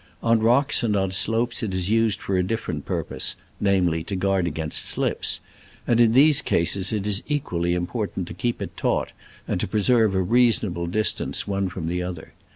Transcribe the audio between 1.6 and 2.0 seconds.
it is